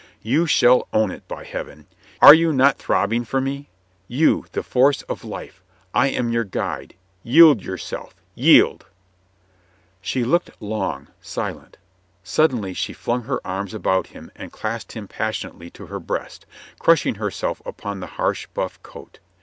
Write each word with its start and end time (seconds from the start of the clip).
"You 0.23 0.47
shall 0.47 0.87
own 0.91 1.11
it, 1.11 1.27
by 1.27 1.43
Heaven! 1.43 1.85
Are 2.23 2.33
you 2.33 2.51
not 2.51 2.79
throb 2.79 3.11
bing 3.11 3.23
for 3.23 3.39
me? 3.39 3.69
You, 4.07 4.45
the 4.51 4.63
force 4.63 5.03
of 5.03 5.23
life. 5.23 5.61
I 5.93 6.07
am 6.07 6.31
your 6.31 6.43
guide. 6.43 6.95
Yield 7.21 7.61
yourself. 7.61 8.15
Yield!" 8.33 8.87
She 10.11 10.23
looked 10.23 10.59
long, 10.59 11.09
silent.... 11.21 11.77
Suddenly 12.23 12.73
she 12.73 12.93
flung 12.93 13.25
her 13.25 13.45
arms 13.45 13.75
about 13.75 14.07
him 14.07 14.31
and 14.35 14.51
clasped 14.51 14.93
him 14.93 15.07
passion 15.07 15.51
ately 15.51 15.71
to 15.73 15.85
her 15.85 15.99
breast, 15.99 16.47
crushing 16.79 17.13
herself 17.21 17.61
upon 17.63 17.99
the 17.99 18.07
harsh 18.17 18.47
buff 18.55 18.81
coat. 18.81 19.19